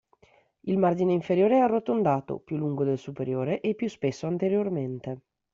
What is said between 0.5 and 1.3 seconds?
Il "margine